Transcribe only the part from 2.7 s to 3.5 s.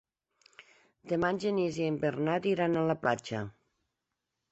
a la platja.